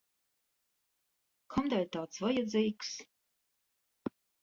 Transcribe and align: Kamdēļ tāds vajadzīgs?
Kamdēļ 1.57 1.87
tāds 1.99 2.25
vajadzīgs? 2.25 2.93